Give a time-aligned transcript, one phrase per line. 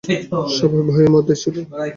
[0.57, 1.55] সবাই ভয়ের মধ্যে ছিল।